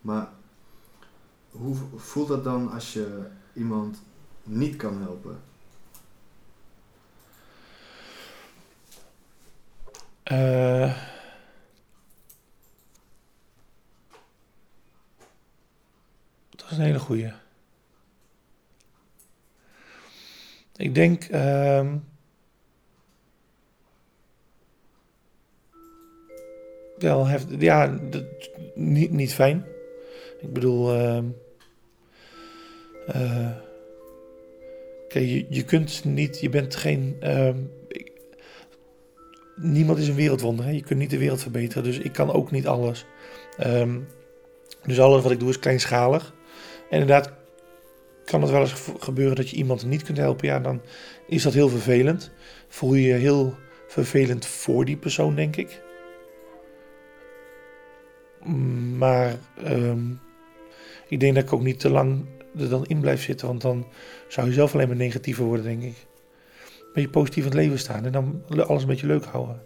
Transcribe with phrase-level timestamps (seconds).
[0.00, 0.28] Maar
[1.50, 4.02] hoe voelt dat dan als je iemand
[4.42, 5.40] niet kan helpen?
[10.22, 10.96] Eh,
[16.50, 17.32] dat is een hele goeie.
[20.76, 21.24] Ik denk.
[21.24, 21.96] ehm,
[26.98, 27.60] wel heftig.
[27.60, 28.24] Ja, dat,
[28.74, 29.64] niet, niet fijn.
[30.42, 30.92] Ik bedoel.
[30.94, 31.24] ehm,
[33.06, 33.50] eh,
[35.08, 36.40] kijk, je, je kunt niet.
[36.40, 37.16] Je bent geen.
[37.20, 37.56] ehm,
[39.56, 40.64] niemand is een wereldwonder.
[40.64, 40.70] Hè?
[40.70, 41.82] Je kunt niet de wereld verbeteren.
[41.84, 43.06] Dus ik kan ook niet alles.
[43.58, 43.98] Ehm,
[44.86, 46.34] dus alles wat ik doe is kleinschalig.
[46.90, 47.32] En inderdaad
[48.24, 50.46] kan het wel eens ge- gebeuren dat je iemand niet kunt helpen.
[50.46, 50.80] Ja, dan
[51.26, 52.30] is dat heel vervelend.
[52.68, 53.54] Voel je je heel
[53.86, 55.82] vervelend voor die persoon, denk ik.
[58.96, 60.00] Maar ehm,
[61.10, 62.24] ik denk dat ik ook niet te lang
[62.58, 63.46] er dan in blijf zitten.
[63.46, 63.86] Want dan
[64.28, 66.06] zou je zelf alleen maar negatiever worden, denk ik.
[66.80, 69.62] Een beetje positief in het leven staan en dan alles een beetje leuk houden.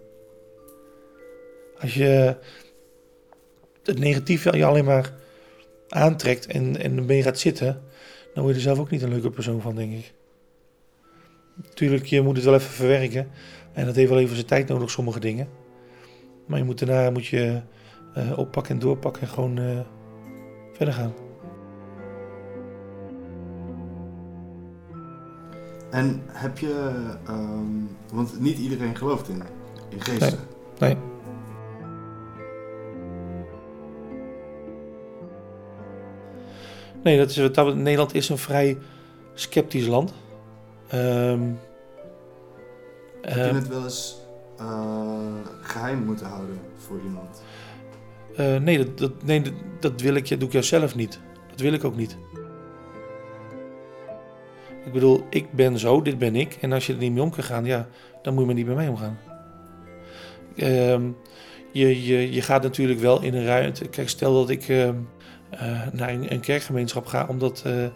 [1.81, 2.37] Als je
[3.83, 5.15] het negatieve je alleen maar
[5.89, 7.83] aantrekt en, en ermee gaat zitten,
[8.35, 10.13] dan word je er zelf ook niet een leuke persoon van, denk ik.
[11.75, 13.29] Tuurlijk, je moet het wel even verwerken.
[13.73, 15.49] En dat heeft wel even zijn tijd nodig, sommige dingen.
[16.47, 17.61] Maar je moet daarna moet je
[18.15, 19.81] eh, oppakken en doorpakken en gewoon eh,
[20.73, 21.24] verder gaan.
[25.95, 26.91] En heb je,
[27.27, 29.43] ehm, want niet iedereen gelooft in,
[29.89, 30.39] in geesten.
[30.79, 30.97] Nee.
[37.03, 38.79] Nee, dat is, wat dat Nederland is een vrij
[39.35, 40.15] sceptisch land.
[40.89, 41.43] Ehm,
[43.21, 44.17] Heb je ehm, het wel eens
[44.59, 47.43] eh, geheim moeten houden voor iemand?
[48.37, 51.21] eh, nee, dat, dat, nee dat, dat wil ik, dat doe ik jou zelf niet.
[51.51, 52.17] Dat wil ik ook niet.
[54.85, 56.57] Ik bedoel, ik ben zo, dit ben ik.
[56.61, 57.89] En als je er niet mee om kan gaan, ja,
[58.23, 59.19] dan moet je maar niet bij mij omgaan.
[60.57, 61.03] Ehm,
[61.73, 63.89] je, je, je gaat natuurlijk wel in een ruimte.
[63.89, 64.95] Kijk, stel dat ik ehm,
[65.51, 67.63] eh, naar een, een kerkgemeenschap ga, omdat.
[67.67, 67.87] eh,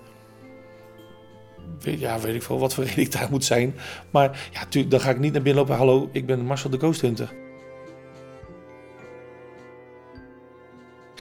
[1.99, 3.75] ja, weet ik veel wat voor reden ik daar moet zijn.
[4.11, 5.77] Maar ja, dan ga ik niet naar binnen lopen.
[5.77, 7.33] Hallo, ik ben Marcel de Ghost Hunter.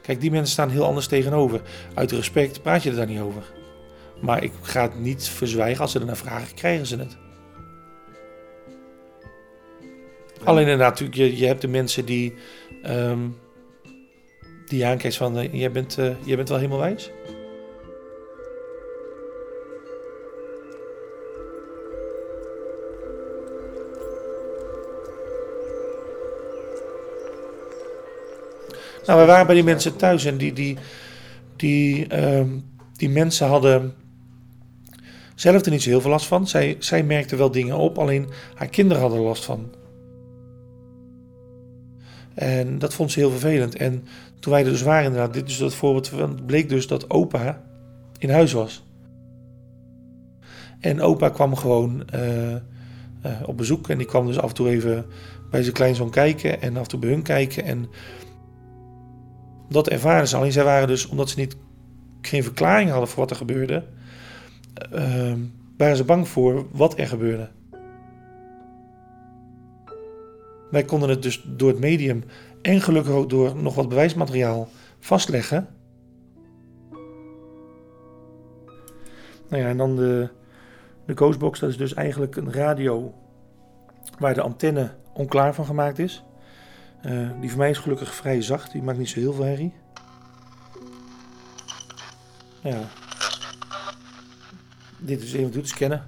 [0.01, 1.61] Kijk, die mensen staan heel anders tegenover.
[1.93, 3.56] Uit respect praat je er daar niet over.
[4.21, 5.81] Maar ik ga het niet verzwijgen.
[5.81, 7.17] Als ze ernaar vragen, krijgen ze het.
[10.43, 12.33] Alleen inderdaad, natuurlijk, je, je hebt de mensen die,
[12.83, 13.19] ehm
[14.67, 17.11] die aankijkt van, eh, jij, bent, eh, jij bent wel helemaal wijs.
[29.05, 30.77] Nou, we waren bij die mensen thuis en die, die,
[31.55, 32.49] die, ehm,
[32.93, 33.95] die mensen hadden
[35.39, 36.47] zelf er niet zo heel veel last van.
[36.47, 39.73] Zij, zij merkte wel dingen op, alleen haar kinderen hadden er last van.
[42.33, 43.75] En dat vond ze heel vervelend.
[43.75, 44.05] En
[44.39, 47.61] toen wij er dus waren, inderdaad, dit is dat voorbeeld, bleek dus dat opa
[48.17, 48.85] in huis was.
[50.79, 52.61] En opa kwam gewoon eh, eh,
[53.45, 55.05] op bezoek en die kwam dus af en toe even
[55.49, 57.63] bij zijn kleinzoon kijken en af en toe bij hun kijken.
[57.63, 57.89] En
[59.69, 60.35] dat ervaren ze.
[60.35, 61.57] Alleen zij waren dus, omdat ze niet,
[62.21, 63.83] geen verklaring hadden voor wat er gebeurde,
[64.91, 65.33] eh,
[65.77, 67.49] waren ze bang voor wat er gebeurde.
[70.71, 72.23] Wij konden het dus door het medium
[72.61, 74.67] en gelukkig ook door nog wat bewijsmateriaal
[74.99, 75.67] vastleggen.
[79.49, 80.29] Nou ja, en dan de,
[81.05, 83.13] de Ghostbox, dat is dus eigenlijk een radio
[84.19, 86.23] waar de antenne onklaar van gemaakt is.
[87.01, 89.73] Eh, die van mij is gelukkig vrij zacht, die maakt niet zo heel veel herrie.
[92.61, 92.79] Ja.
[94.99, 96.05] Dit is even doet scannen.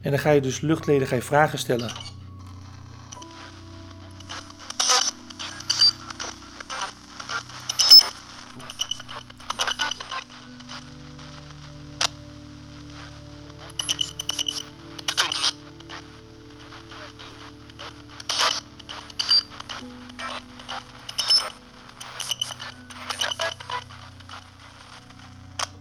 [0.00, 1.90] En dan ga je dus luchtleden ga je vragen stellen.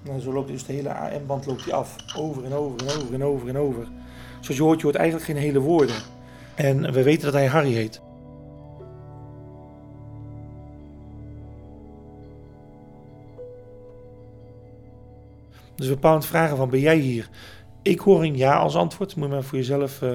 [0.06, 1.96] Nou, zo loopt dus de hele AM-band loopt die af.
[2.18, 3.88] Over en over en over en over en over.
[4.42, 5.96] Zoals je hoort, je hoort eigenlijk geen hele woorden.
[6.56, 8.02] En we weten dat hij Harry heet.
[15.76, 17.30] Dus bepaald vragen van, ben jij hier?
[17.82, 19.16] Ik hoor een ja als antwoord.
[19.16, 20.02] Moet je maar voor jezelf...
[20.02, 20.10] eh,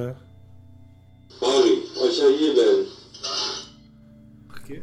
[1.40, 2.88] Harry, als jij hier bent.
[4.46, 4.82] Nog een keer?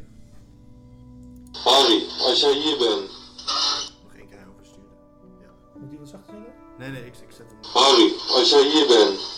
[1.63, 3.16] Harry, als jij hier bent.
[6.79, 7.71] Nee, nee, ik, ik zet hem.
[7.73, 9.35] Harry, als jij hier bent.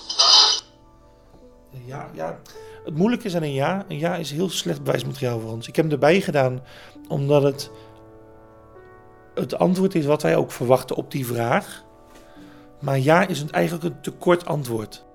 [1.86, 2.40] Ja, ja.
[2.84, 3.86] Het moeilijke is aan een ja.
[3.88, 5.68] Een ja is heel slecht bewijsmateriaal voor ons.
[5.68, 6.64] Ik heb hem erbij gedaan
[7.08, 7.72] omdat het
[9.34, 11.84] het antwoord is wat wij ook verwachten op die vraag.
[12.80, 15.06] Maar ja is het eigenlijk een te kort antwoord.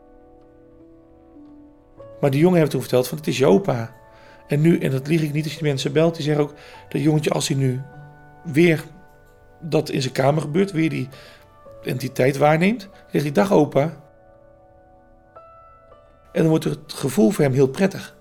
[2.21, 3.95] Maar die jongen heeft toen verteld van het is je opa.
[4.47, 6.55] En nu, en dat lieg ik niet als je die mensen belt, die zeggen ook
[6.89, 7.83] dat jongetje als hij nu
[8.45, 8.85] weer
[9.61, 11.09] dat in zijn kamer gebeurt, weer die
[11.87, 14.03] entiteit waarneemt, zegt hij dag opa.
[16.33, 18.17] En dan wordt het gevoel voor hem heel prettig.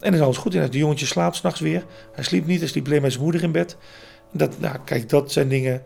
[0.00, 0.54] En dan is alles goed.
[0.54, 1.84] En de jongetje slaapt s'nachts weer.
[2.12, 3.76] Hij sliep niet, hij sliep alleen met zijn moeder in bed.
[4.32, 5.82] Dat, nou, kijk, dat zijn dingen.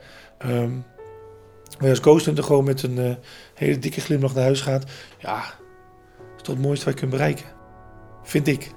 [1.79, 3.15] je als Ghost gewoon met een eh,
[3.55, 4.85] hele dikke glimlach naar huis gaat.
[5.19, 7.47] Ja, dat is toch het mooiste wat je kunt bereiken.
[8.23, 8.71] Vind ik.